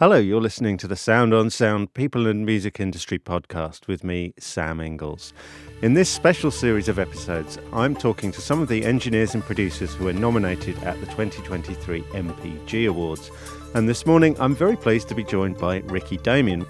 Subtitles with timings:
[0.00, 4.32] Hello, you're listening to the Sound on Sound People and Music Industry podcast with me,
[4.38, 5.34] Sam Inglis.
[5.82, 9.94] In this special series of episodes, I'm talking to some of the engineers and producers
[9.94, 13.30] who were nominated at the 2023 MPG Awards.
[13.74, 16.64] And this morning, I'm very pleased to be joined by Ricky Damian.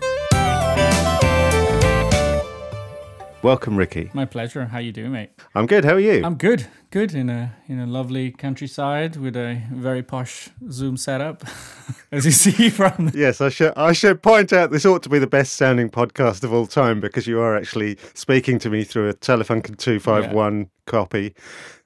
[3.43, 4.11] Welcome, Ricky.
[4.13, 4.67] My pleasure.
[4.67, 5.31] How you doing, mate?
[5.55, 5.83] I'm good.
[5.87, 6.23] How are you?
[6.23, 6.67] I'm good.
[6.91, 11.45] Good in a in a lovely countryside with a very posh Zoom setup,
[12.13, 13.11] as you see from.
[13.15, 16.45] Yes, I should I should point out this ought to be the best sounding podcast
[16.45, 20.33] of all time because you are actually speaking to me through a Telefunken two five
[20.33, 21.35] one copy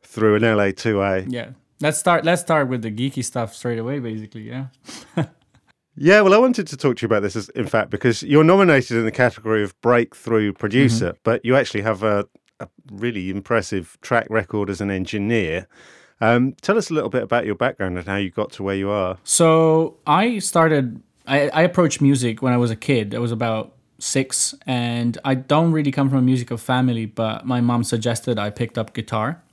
[0.02, 1.20] through an LA two A.
[1.20, 1.50] Yeah.
[1.80, 2.24] Let's start.
[2.24, 4.00] Let's start with the geeky stuff straight away.
[4.00, 4.66] Basically, yeah.
[5.96, 8.44] Yeah, well, I wanted to talk to you about this, as, in fact, because you're
[8.44, 11.18] nominated in the category of breakthrough producer, mm-hmm.
[11.22, 12.26] but you actually have a,
[12.58, 15.68] a, really impressive track record as an engineer.
[16.20, 18.74] Um, tell us a little bit about your background and how you got to where
[18.74, 19.18] you are.
[19.22, 23.14] So, I started, I, I approached music when I was a kid.
[23.14, 27.60] I was about six, and I don't really come from a musical family, but my
[27.60, 29.44] mom suggested I picked up guitar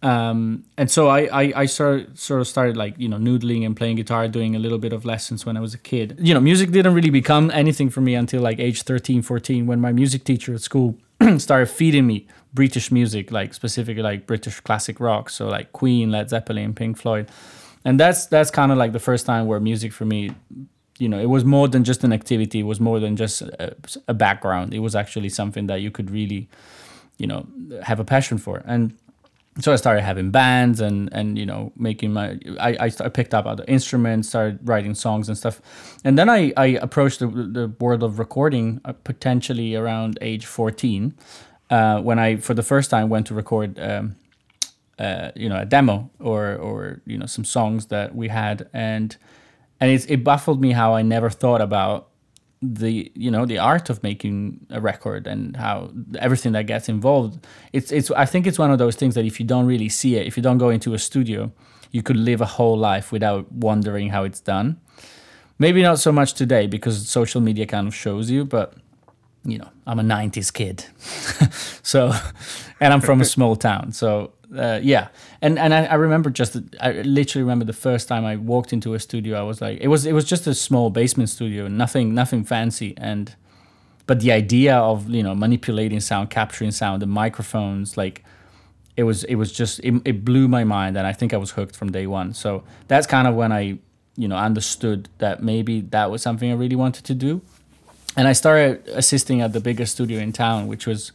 [0.00, 3.76] um, and so I, I, I sort, sort of started like you know noodling and
[3.76, 6.16] playing guitar doing a little bit of lessons when i was a kid.
[6.20, 9.80] You know music didn't really become anything for me until like age 13 14 when
[9.80, 10.96] my music teacher at school
[11.38, 16.30] started feeding me british music like specifically like british classic rock so like queen led
[16.30, 17.28] zeppelin pink floyd.
[17.84, 20.30] And that's that's kind of like the first time where music for me
[20.98, 23.74] you know it was more than just an activity it was more than just a,
[24.06, 24.74] a background.
[24.74, 26.48] It was actually something that you could really
[27.16, 27.46] you know
[27.82, 28.62] have a passion for.
[28.64, 28.94] And
[29.60, 33.34] so I started having bands and and you know making my I I, started, picked
[33.34, 35.60] up other instruments, started writing songs and stuff,
[36.04, 41.14] and then I I approached the the world of recording uh, potentially around age fourteen,
[41.70, 43.78] uh, when I for the first time went to record.
[43.78, 44.16] Um,
[44.98, 49.16] uh, you know, a demo or or you know some songs that we had, and
[49.80, 52.08] and it, it baffled me how I never thought about
[52.60, 57.46] the you know the art of making a record and how everything that gets involved
[57.72, 60.16] it's it's i think it's one of those things that if you don't really see
[60.16, 61.52] it if you don't go into a studio
[61.90, 64.80] you could live a whole life without wondering how it's done.
[65.58, 68.74] Maybe not so much today because social media kind of shows you but
[69.44, 70.84] you know i'm a 90s kid
[71.82, 72.12] so
[72.80, 75.08] and i'm from a small town so uh, yeah,
[75.42, 78.94] and and I, I, remember just I literally remember the first time I walked into
[78.94, 79.38] a studio.
[79.38, 82.94] I was like, it was it was just a small basement studio, nothing nothing fancy,
[82.96, 83.34] and
[84.06, 88.24] but the idea of you know manipulating sound, capturing sound, the microphones, like
[88.96, 91.50] it was it was just it, it blew my mind, and I think I was
[91.50, 92.32] hooked from day one.
[92.32, 93.78] So that's kind of when I
[94.16, 97.42] you know understood that maybe that was something I really wanted to do,
[98.18, 101.12] and I started assisting at the biggest studio in town, which was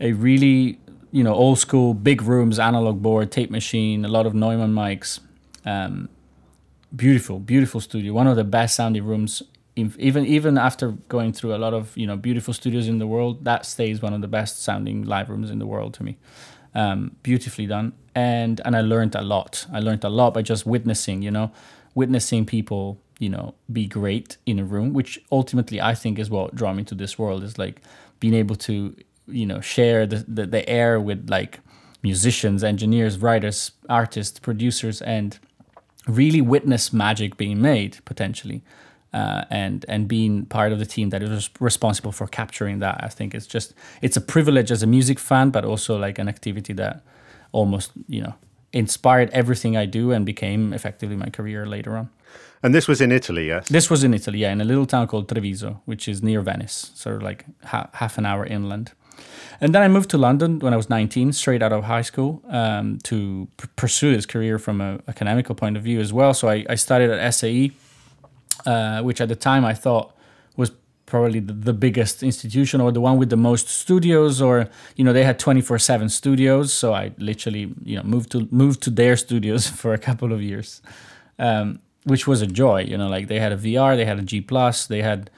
[0.00, 0.78] a really
[1.16, 5.20] you know, old school, big rooms, analog board, tape machine, a lot of Neumann mics.
[5.64, 6.10] Um,
[6.94, 8.12] beautiful, beautiful studio.
[8.12, 9.42] One of the best sounding rooms.
[9.76, 13.44] Even even after going through a lot of you know beautiful studios in the world,
[13.44, 16.18] that stays one of the best sounding live rooms in the world to me.
[16.74, 19.66] Um, beautifully done, and and I learned a lot.
[19.72, 21.22] I learned a lot by just witnessing.
[21.22, 21.50] You know,
[21.94, 26.54] witnessing people you know be great in a room, which ultimately I think is what
[26.54, 27.42] draw me to this world.
[27.42, 27.82] Is like
[28.20, 28.94] being able to
[29.28, 31.60] you know share the, the, the air with like
[32.02, 35.38] musicians engineers writers artists producers and
[36.06, 38.62] really witness magic being made potentially
[39.12, 43.08] uh, and and being part of the team that is responsible for capturing that i
[43.08, 46.72] think it's just it's a privilege as a music fan but also like an activity
[46.72, 47.02] that
[47.52, 48.34] almost you know
[48.72, 52.08] inspired everything i do and became effectively my career later on
[52.62, 53.68] and this was in Italy, yes?
[53.68, 56.90] This was in Italy, yeah, in a little town called Treviso, which is near Venice,
[56.94, 58.92] sort of like ha- half an hour inland.
[59.60, 62.42] And then I moved to London when I was 19, straight out of high school,
[62.48, 66.34] um, to p- pursue this career from an academical point of view as well.
[66.34, 67.72] So I, I studied at SAE,
[68.66, 70.14] uh, which at the time I thought
[70.56, 70.72] was
[71.06, 75.12] probably the, the, biggest institution or the one with the most studios or you know
[75.12, 79.68] they had 24/7 studios so I literally you know moved to moved to their studios
[79.68, 80.82] for a couple of years
[81.38, 84.22] um, which was a joy you know like they had a VR they had a
[84.22, 85.28] G plus they had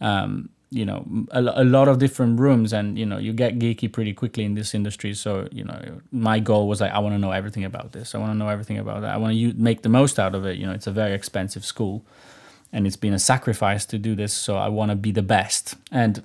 [0.00, 3.90] um, you know a, a, lot of different rooms and you know you get geeky
[3.90, 5.14] pretty quickly in this industry.
[5.14, 8.14] So you know my goal was like i want to know everything about this.
[8.14, 9.14] I want to know everything about that.
[9.14, 10.56] I want to make the most out of it.
[10.58, 12.04] You know it's a very expensive school
[12.72, 14.32] and it's been a sacrifice to do this.
[14.32, 15.74] So i want to be the best.
[15.90, 16.22] And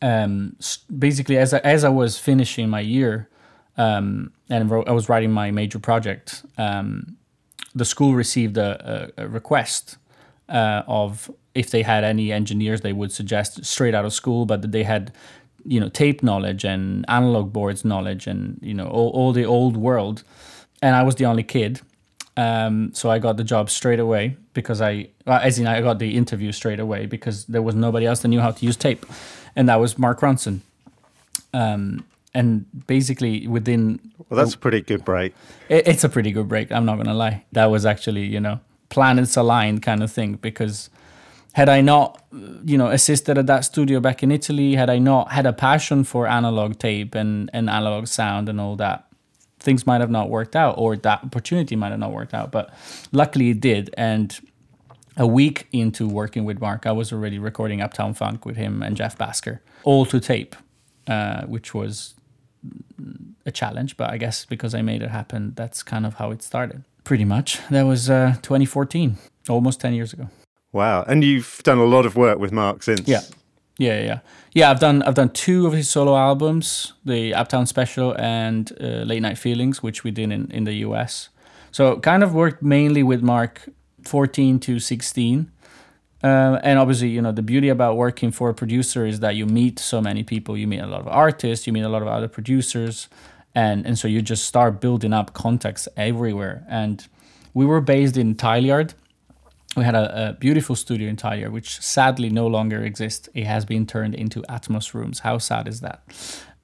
[0.00, 0.56] um,
[0.98, 3.28] basically as I, as I was finishing my year
[3.76, 7.16] um, and I was writing my major project um,
[7.74, 9.96] the school received a, a, a request
[10.48, 14.72] uh, of if they had any engineers they would suggest straight out of school, but
[14.72, 15.12] they had
[15.64, 19.76] you know tape knowledge and analog boards knowledge and you know all, all the old
[19.76, 20.24] world
[20.82, 21.80] and i was the only kid
[22.36, 25.98] Um, so I got the job straight away because I, well, as in I got
[25.98, 29.04] the interview straight away because there was nobody else that knew how to use tape,
[29.54, 30.60] and that was Mark Ronson.
[31.52, 32.04] Um,
[32.34, 35.34] and basically within Well, that's a pretty good break.
[35.68, 36.72] it, it's a pretty good break.
[36.72, 37.44] I'm not gonna lie.
[37.52, 40.90] That was actually you know planets aligned kind of thing because
[41.54, 42.22] had I not
[42.64, 46.04] you know assisted at that studio back in Italy, had I not had a passion
[46.04, 49.06] for analog tape and and analog sound and all that,
[49.60, 52.50] things might have not worked out or that opportunity might have not worked out.
[52.52, 52.70] But
[53.12, 54.38] luckily it did and.
[55.18, 58.96] A week into working with Mark, I was already recording Uptown Funk with him and
[58.96, 60.56] Jeff Bhasker, all to tape,
[61.06, 62.14] uh, which was
[63.44, 66.42] a challenge, but I guess because I made it happen, that's kind of how it
[66.42, 66.84] started.
[67.04, 67.58] Pretty much.
[67.70, 69.16] That was uh, 2014,
[69.48, 70.28] almost 10 years ago.
[70.72, 71.02] Wow.
[71.02, 73.06] And you've done a lot of work with Mark since.
[73.06, 73.22] Yeah.
[73.78, 74.18] Yeah, yeah,
[74.52, 74.70] yeah.
[74.70, 79.22] I've done I've done two of his solo albums, the Uptown Special and uh, Late
[79.22, 81.30] Night Feelings, which we did in, in the US.
[81.72, 83.68] So kind of worked mainly with Mark
[84.04, 85.50] 14 to 16.
[86.22, 89.44] Uh, and obviously, you know, the beauty about working for a producer is that you
[89.44, 90.56] meet so many people.
[90.56, 93.08] You meet a lot of artists, you meet a lot of other producers,
[93.54, 96.64] and and so you just start building up contacts everywhere.
[96.68, 97.04] And
[97.54, 98.94] we were based in Tileyard.
[99.76, 103.28] We had a, a beautiful studio in Tileyard, which sadly no longer exists.
[103.34, 105.20] It has been turned into Atmos rooms.
[105.20, 106.02] How sad is that?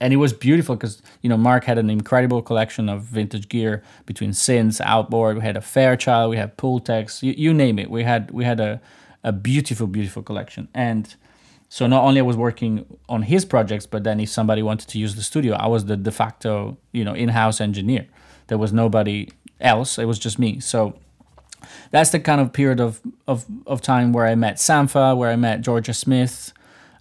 [0.00, 3.82] and it was beautiful because you know Mark had an incredible collection of vintage gear
[4.06, 5.36] between synths, outboard.
[5.36, 7.90] We had a Fairchild, we had Pultecs, you, you name it.
[7.90, 8.80] We had we had a
[9.24, 10.68] a beautiful, beautiful collection.
[10.74, 11.14] And
[11.68, 14.98] so not only I was working on his projects, but then if somebody wanted to
[14.98, 18.06] use the studio, I was the de facto you know in-house engineer.
[18.46, 19.28] There was nobody
[19.60, 19.98] else.
[19.98, 20.60] It was just me.
[20.60, 20.98] So
[21.90, 25.36] that's the kind of period of of, of time where I met Sampha, where I
[25.36, 26.52] met Jorja Smith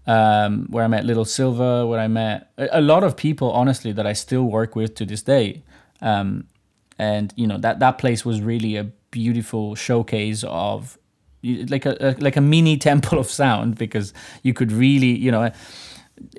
[0.08, 3.92] um, where I met Lil Silva, where I met a, a, lot of people, honestly,
[3.92, 5.64] that I still work with to this day.
[6.02, 6.48] Um,
[6.98, 10.98] and you know that that place was really a beautiful showcase of
[11.44, 14.14] like a, a, like a mini temple of sound because
[14.44, 15.52] you could really you know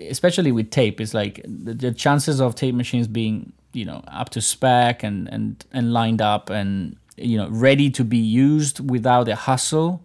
[0.08, 4.30] especially with tape it's like the, the chances of tape machines being you know up
[4.30, 9.28] to spec and and and lined up and you know ready to be used without
[9.28, 10.02] a hustle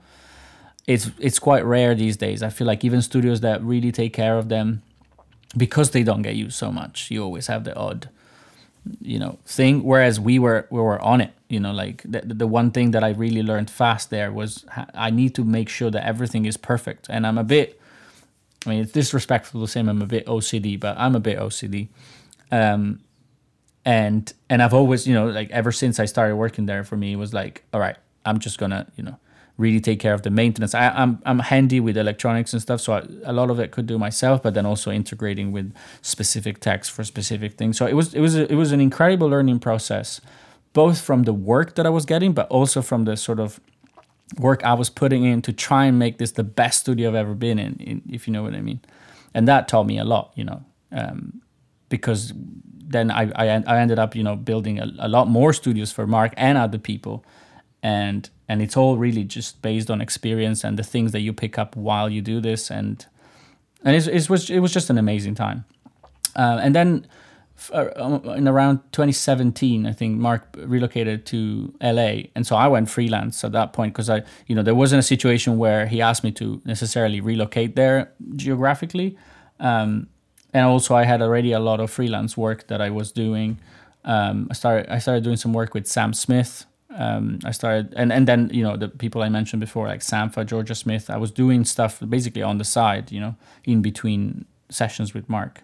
[0.88, 2.44] it's it's quite rare these days.
[2.44, 4.82] I feel like even studios that really take care of them,
[5.56, 8.10] because they don't get used so much, you always have the odd,
[9.02, 9.84] you know, thing.
[9.84, 11.34] Whereas we were we were on it.
[11.50, 15.10] You know, like the the one thing that I really learned fast there was I
[15.10, 17.08] need to make sure that everything is perfect.
[17.10, 17.80] And I'm a bit,
[18.66, 21.90] I mean, it's disrespectful to say I'm a bit OCD, but I'm a bit OCD.
[22.52, 23.02] Um,
[23.86, 27.14] and and I've always, you know, like ever since I started working there, for me,
[27.14, 29.18] it was like, all right, I'm just gonna, you know
[29.58, 30.74] really take care of the maintenance.
[30.74, 33.72] I, am I'm, I'm handy with electronics and stuff, so I, a lot of it
[33.72, 34.42] could do myself.
[34.42, 37.78] But then also integrating with specific techs for specific things.
[37.78, 40.22] So it was it was a, it was an incredible learning process,
[40.74, 43.60] both from the work that I was getting, but also from the sort of
[44.40, 47.36] work I was putting in to try and make this the best studio I've ever
[47.36, 48.82] been in, in if you know what I mean.
[49.36, 51.42] And that taught me a lot, you know, um,
[51.90, 55.92] because then I, I I ended up you know building a, a lot more studios
[55.92, 57.24] for Mark and other people,
[57.84, 61.58] and and it's all really just based on experience and the things that you pick
[61.58, 62.70] up while you do this.
[62.70, 63.06] And
[63.84, 65.66] and it, it was it was just an amazing time.
[66.36, 67.08] Uh, and then
[67.72, 73.44] uh, in around 2017 i think mark relocated to la and so i went freelance
[73.44, 76.32] at that point because i you know there wasn't a situation where he asked me
[76.32, 79.16] to necessarily relocate there geographically.
[79.60, 80.08] Um,
[80.52, 83.60] and also i had already a lot of freelance work that i was doing.
[84.04, 86.66] Um, i started i started doing some work with sam smith
[86.96, 90.46] um, I started, and, and then, you know, the people I mentioned before, like Sampha,
[90.46, 95.14] Jorja Smith, I was doing stuff basically on the side, you know, in between sessions
[95.14, 95.62] with Mark.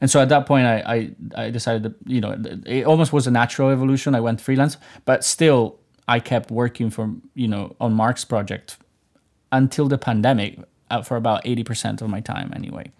[0.00, 3.26] And so at that point, I, I, I decided that, you know, it almost was
[3.26, 4.14] a natural evolution.
[4.14, 8.76] I went freelance, but still, I kept working for, you know, on Mark's project
[9.50, 10.58] until the pandemic
[10.90, 12.92] uh, for about 80% of my time anyway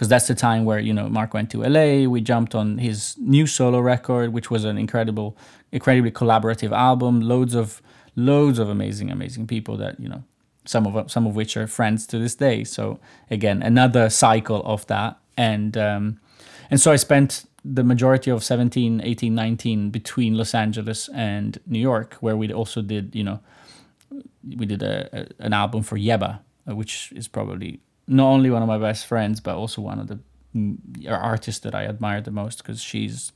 [0.00, 2.08] because that's the time where you know Mark went to LA.
[2.08, 5.36] We jumped on his new solo record, which was an incredible,
[5.72, 7.20] incredibly collaborative album.
[7.20, 7.82] Loads of,
[8.16, 10.24] loads of amazing, amazing people that you know,
[10.64, 12.64] some of some of which are friends to this day.
[12.64, 12.98] So
[13.30, 16.18] again, another cycle of that, and um,
[16.70, 21.78] and so I spent the majority of 17, 18, 19 between Los Angeles and New
[21.78, 23.40] York, where we also did you know,
[24.56, 27.80] we did a, a an album for Yebba, which is probably
[28.10, 30.18] not only one of my best friends, but also one of the
[31.08, 33.32] artists that I admire the most because she's.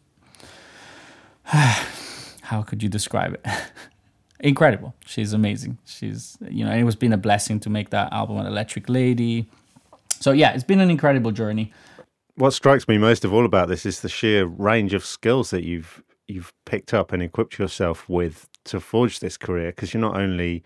[1.45, 3.47] how could you describe it?
[4.41, 4.95] Incredible.
[5.07, 5.79] She's amazing.
[5.87, 9.49] She's, you know, it was been a blessing to make that album an Electric Lady.
[10.21, 11.73] So, yeah, it's been an incredible journey.
[12.35, 15.63] What strikes me most of all about this is the sheer range of skills that
[15.65, 20.17] you've you've picked up and equipped yourself with to forge this career because you're not
[20.17, 20.65] only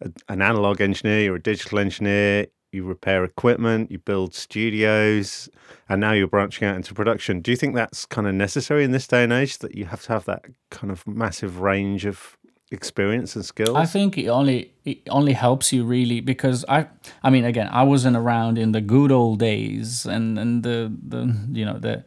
[0.00, 5.48] a, an analog engineer, you're a digital engineer, you repair equipment, you build studios,
[5.88, 7.40] and now you're branching out into production.
[7.40, 10.02] Do you think that's kind of necessary in this day and age that you have
[10.02, 12.36] to have that kind of massive range of
[12.70, 13.76] experience and skills?
[13.76, 16.86] I think it only it only helps you really because I
[17.22, 21.34] I mean again I wasn't around in the good old days and and the the
[21.52, 22.04] you know the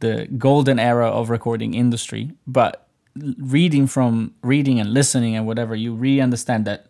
[0.00, 2.88] the golden era of recording industry, but
[3.38, 6.86] reading from reading and listening and whatever you really understand that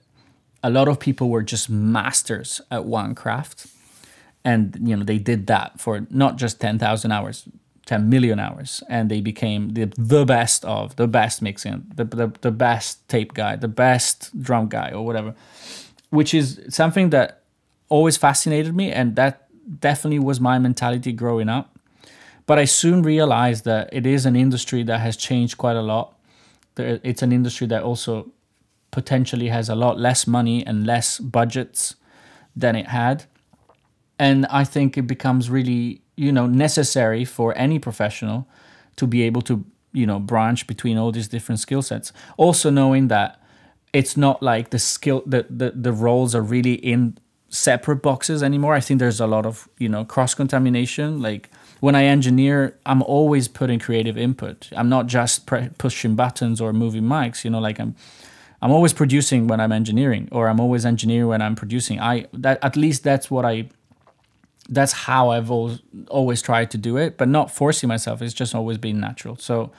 [0.64, 3.66] a lot of people were just masters at one craft.
[4.44, 7.48] And you know they did that for not just 10,000 hours
[7.86, 8.82] 10 million hours.
[8.88, 13.34] And they became the, the best of the best mixing the, the, the best tape
[13.34, 15.34] guy the best drum guy or whatever.
[16.10, 17.42] Which is something that
[17.88, 18.90] always fascinated me.
[18.90, 19.48] And that
[19.80, 21.78] definitely was my mentality growing up.
[22.46, 26.14] But i soon realized that it is an industry that has changed quite a lot.
[26.76, 28.30] It's an industry that also
[28.94, 31.96] potentially has a lot less money and less budgets
[32.54, 33.24] than it had.
[34.20, 38.46] And I think it becomes really, you know, necessary for any professional
[38.94, 42.12] to be able to, you know, branch between all these different skill sets.
[42.36, 43.42] Also knowing that
[43.92, 48.74] it's not like the skill the, the the roles are really in separate boxes anymore.
[48.74, 51.20] I think there's a lot of, you know, cross contamination.
[51.20, 54.68] Like when I engineer, I'm always putting creative input.
[54.76, 57.94] I'm not just pre- pushing buttons or moving mics, you know, like I'm
[58.64, 62.00] I'm always producing when I'm engineering, or I'm always engineering when I'm producing.
[62.00, 63.68] I that at least that's what I.
[64.70, 68.22] That's how I've always, always tried to do it, but not forcing myself.
[68.22, 69.36] It's just always been natural.
[69.36, 69.70] So,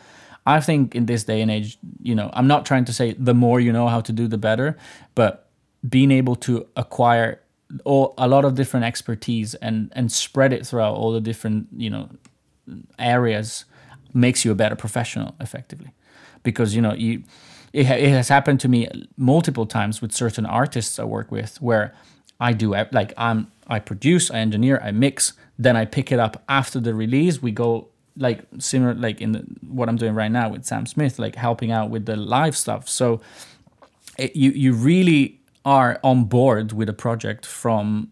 [0.46, 3.34] I think in this day and age, you know, I'm not trying to say the
[3.34, 4.78] more you know how to do, the better,
[5.16, 5.50] but
[5.90, 7.42] being able to acquire
[7.86, 11.90] all, a lot of different expertise and and spread it throughout all the different you
[11.90, 12.08] know
[13.00, 13.66] areas
[14.14, 15.92] makes you a better professional effectively
[16.44, 17.24] because you know you
[17.76, 21.94] it, it has happened to me multiple times with certain artists I work with where
[22.40, 26.44] I do like I'm I produce, I engineer, I mix, then I pick it up
[26.48, 27.42] after the release.
[27.42, 31.20] We go like similar like in the, what I'm doing right now with Sam Smith,
[31.20, 32.88] like helping out with the live stuff.
[32.88, 33.22] So
[34.18, 38.12] it, you you really are on board with a project from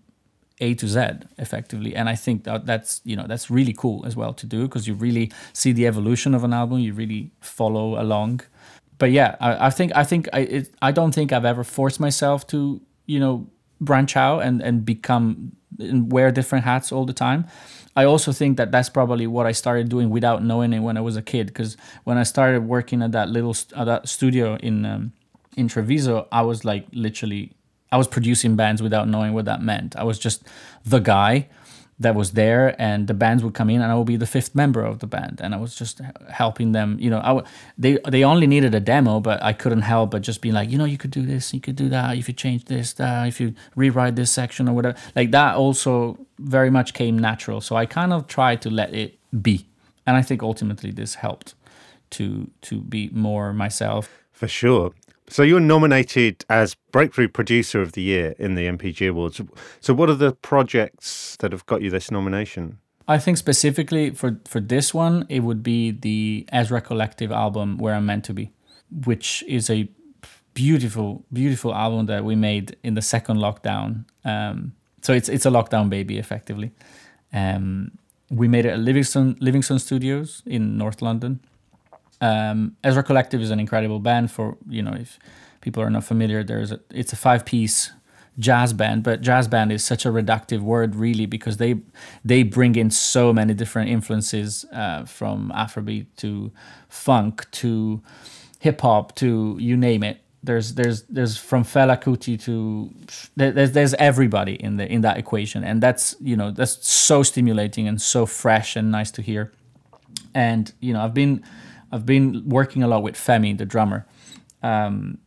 [0.60, 1.00] A to Z
[1.38, 4.64] effectively, and I think that that's you know that's really cool as well to do
[4.64, 6.80] because you really see the evolution of an album.
[6.80, 8.42] You really follow along
[8.98, 12.00] but yeah, I, I think I think I it, I don't think I've ever forced
[12.00, 13.48] myself to you know
[13.82, 17.46] branch out and and become and wear different hats all the time.
[17.96, 21.02] I also think that that's probably what I started doing without knowing it when I
[21.02, 21.48] was a kid.
[21.48, 25.14] Because when I started working at that little at that studio in um,
[25.56, 27.52] in Treviso, I was like literally
[27.92, 29.96] I was producing bands without knowing what that meant.
[29.96, 30.44] I was just
[30.84, 31.50] the guy
[32.04, 34.54] that was there and the bands would come in and I would be the fifth
[34.56, 37.46] member of the band and I was just helping them you know I w-
[37.78, 40.78] they they only needed a demo but I couldn't help but just be like you
[40.78, 43.42] know you could do this you could do that if you change this that if
[43.42, 44.98] you rewrite this section or whatever.
[45.16, 49.18] Like that also very much came natural so I kind of tried to let it
[49.42, 49.66] be
[50.06, 51.56] and I think ultimately this helped
[52.12, 54.10] to to be more myself.
[54.32, 54.94] For sure
[55.34, 59.42] so you're nominated as Breakthrough Producer of the Year in the MPG Awards.
[59.80, 62.78] So what are the projects that have got you this nomination?
[63.08, 67.96] I think specifically for for this one, it would be the Ezra Collective album "Where
[67.96, 68.52] I'm Meant to Be,"
[69.06, 69.90] which is a
[70.54, 74.06] beautiful, beautiful album that we made in the second lockdown.
[74.24, 76.74] Um, so it's it's a lockdown baby, effectively.
[77.34, 77.98] Um,
[78.30, 81.40] we made it at Livingston Livingston Studios in North London,
[82.24, 84.32] um, Ezra Collective is an incredible band.
[84.32, 85.20] For you know, if
[85.60, 87.92] people are not familiar, there's a, it's a five piece
[88.40, 91.82] jazz band, but jazz band is such a reductive word, really, because they
[92.24, 96.52] they bring in so many different influences uh, from Afrobeat to
[96.88, 98.02] funk to
[98.60, 100.22] hip hop to you name it.
[100.42, 102.90] There's there's there's from Fela Kuti to
[103.36, 107.86] there's there's everybody in the in that equation, and that's you know that's so stimulating
[107.86, 109.52] and so fresh and nice to hear.
[110.34, 111.44] And you know I've been
[111.94, 114.08] I've been working a lot with Femi, the drummer,
[114.64, 115.20] um,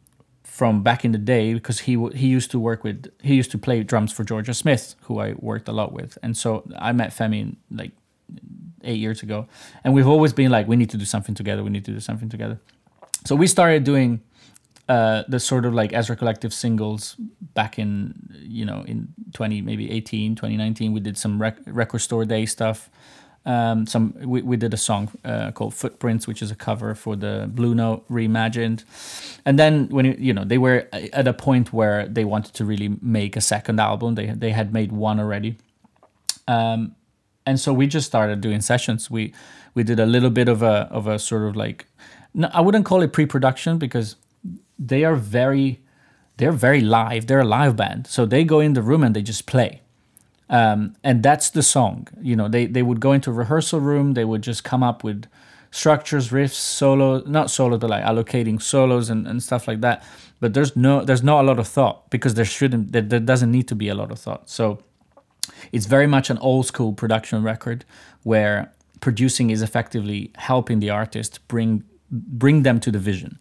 [0.42, 3.58] from back in the day because he he used to work with he used to
[3.58, 7.10] play drums for Jorja Smith, who I worked a lot with, and so I met
[7.10, 7.92] Femi like
[8.82, 9.46] eight years ago,
[9.84, 11.62] and we've always been like, we need to do something together.
[11.62, 12.58] We need to do something together.
[13.24, 14.20] So we started doing
[14.88, 17.16] uh, the sort of like Ezra Collective singles
[17.54, 22.24] back in you know in 20 maybe 18 2019 we did some rec- record store
[22.24, 22.90] day stuff
[23.46, 27.14] um, some we, we did a song uh, called Footprints, which is a cover for
[27.14, 28.84] the Blue Note reimagined.
[29.44, 32.96] And then when you know they were at a point where they wanted to really
[33.00, 35.56] make a second album, they they had made one already.
[36.48, 36.96] Um,
[37.46, 39.10] and so we just started doing sessions.
[39.10, 39.32] We
[39.74, 41.86] we did a little bit of a of a sort of like,
[42.34, 44.16] no, I wouldn't call it pre-production because
[44.76, 45.80] they are very
[46.36, 47.28] they're very live.
[47.28, 49.82] They're a live band, so they go in the room and they just play.
[50.48, 52.08] Um, and that's the song.
[52.20, 54.14] You know, they they would go into rehearsal room.
[54.14, 55.26] They would just come up with
[55.70, 60.04] structures, riffs, solo, not solo, but like allocating solos and, and stuff like that.
[60.40, 63.50] But there's no there's not a lot of thought because there shouldn't there, there doesn't
[63.50, 64.48] need to be a lot of thought.
[64.48, 64.78] So
[65.72, 67.84] it's very much an old school production record
[68.22, 73.38] where producing is effectively helping the artist bring bring them to the vision.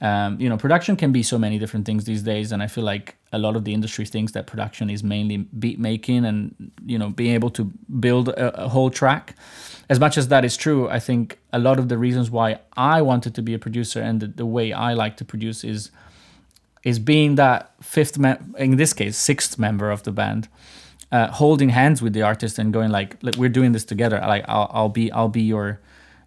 [0.00, 2.84] Um, you know, production can be so many different things these days, and I feel
[2.84, 6.98] like a lot of the industry thinks that production is mainly beat making and you
[6.98, 7.64] know being able to
[7.98, 9.34] build a, a whole track.
[9.88, 13.02] As much as that is true, I think a lot of the reasons why I
[13.02, 15.90] wanted to be a producer and the, the way I like to produce is
[16.84, 20.48] is being that fifth, mem- in this case, sixth member of the band,
[21.10, 24.20] uh, holding hands with the artist and going like, "Look, we're doing this together.
[24.20, 25.80] Like, I'll, I'll be, I'll be your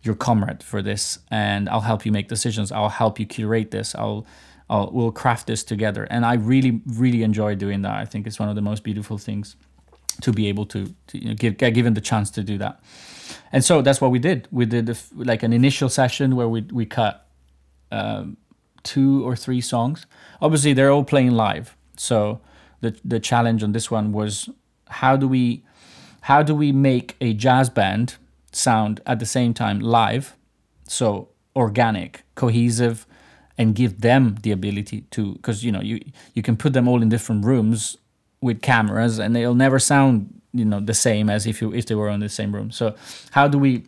[0.03, 2.71] your comrade for this and I'll help you make decisions.
[2.71, 3.95] I'll help you curate this.
[3.95, 4.25] I'll
[4.69, 6.07] I'll we'll craft this together.
[6.09, 7.93] And I really really enjoy doing that.
[7.93, 9.55] I think it's one of the most beautiful things
[10.21, 12.81] to be able to, to you know, give, get given the chance to do that.
[13.51, 14.47] And so that's what we did.
[14.51, 17.27] We did a, like an initial session where we we cut
[17.91, 18.37] um,
[18.83, 20.05] two or three songs.
[20.41, 21.75] Obviously, they're all playing live.
[21.97, 22.41] So
[22.81, 24.49] the the challenge on this one was
[24.89, 25.63] how do we
[26.21, 28.17] how do we make a jazz band
[28.51, 30.35] sound at the same time live,
[30.87, 33.05] so organic, cohesive,
[33.57, 35.99] and give them the ability to because you know you
[36.33, 37.97] you can put them all in different rooms
[38.41, 41.95] with cameras and they'll never sound you know the same as if you if they
[41.95, 42.71] were in the same room.
[42.71, 42.95] So
[43.31, 43.83] how do we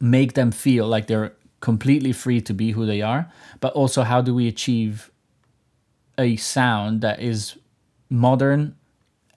[0.00, 3.30] make them feel like they're completely free to be who they are,
[3.60, 5.10] but also how do we achieve
[6.18, 7.56] a sound that is
[8.10, 8.76] modern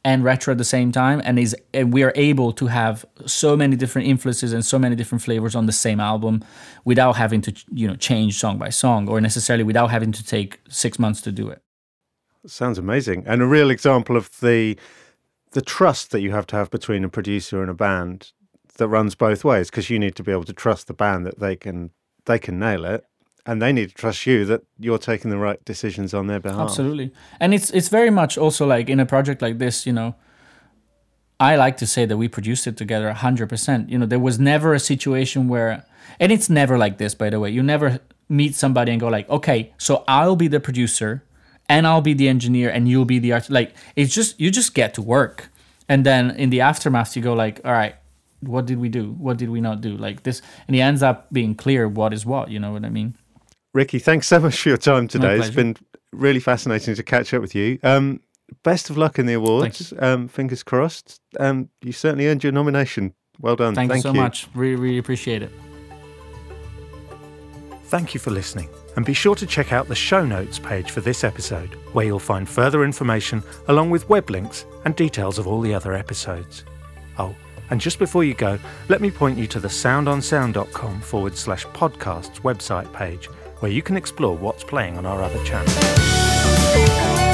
[0.05, 3.57] and retro at the same time and is and we are able to have so
[3.57, 6.43] many different influences and so many different flavors on the same album
[6.85, 10.59] without having to you know change song by song or necessarily without having to take
[10.69, 11.61] 6 months to do it.
[12.45, 13.23] Sounds amazing.
[13.25, 14.77] And a real example of the
[15.51, 18.31] the trust that you have to have between a producer and a band
[18.77, 21.39] that runs both ways because you need to be able to trust the band that
[21.39, 21.89] they can
[22.25, 23.05] they can nail it
[23.45, 26.69] and they need to trust you that you're taking the right decisions on their behalf.
[26.69, 30.15] Absolutely, and it's it's very much also like in a project like this, you know.
[31.39, 33.89] I like to say that we produced it together 100%.
[33.89, 35.85] You know, there was never a situation where,
[36.17, 37.49] and it's never like this, by the way.
[37.49, 41.25] You never meet somebody and go like, okay, so I'll be the producer,
[41.67, 43.49] and I'll be the engineer, and you'll be the art.
[43.49, 45.49] Like it's just you just get to work,
[45.89, 47.95] and then in the aftermath you go like, all right,
[48.39, 49.11] what did we do?
[49.11, 49.97] What did we not do?
[49.97, 52.49] Like this, and it ends up being clear what is what.
[52.49, 53.15] You know what I mean?
[53.75, 55.37] Ricky, thanks so much for your time today.
[55.37, 55.75] It's been
[56.13, 57.77] really fascinating to catch up with you.
[57.83, 58.21] Um,
[58.63, 59.93] best of luck in the awards.
[59.99, 61.19] Um, fingers crossed.
[61.41, 63.13] Um, you certainly earned your nomination.
[63.37, 63.75] Well done.
[63.75, 64.21] Thank, Thank you so you.
[64.21, 64.47] much.
[64.55, 65.51] Really, really appreciate it.
[67.87, 68.69] Thank you for listening.
[68.95, 72.17] And be sure to check out the show notes page for this episode, where you'll
[72.17, 76.63] find further information along with web links and details of all the other episodes.
[77.19, 77.35] Oh,
[77.69, 78.57] and just before you go,
[78.87, 83.27] let me point you to the soundonsound.com forward slash podcasts website page
[83.59, 87.24] where you can explore what's playing on our other channels.